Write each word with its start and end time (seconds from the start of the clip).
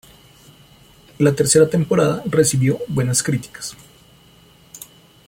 La 1.19 1.35
tercera 1.35 1.69
temporada 1.69 2.23
recibió 2.25 2.79
buenas 2.87 3.21
críticas. 3.21 3.77